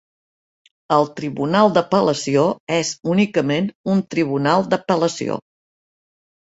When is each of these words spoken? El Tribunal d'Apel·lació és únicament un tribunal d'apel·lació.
El 0.95 1.05
Tribunal 1.19 1.69
d'Apel·lació 1.75 2.47
és 2.79 2.95
únicament 3.15 3.71
un 3.95 4.05
tribunal 4.17 4.69
d'apel·lació. 4.75 5.39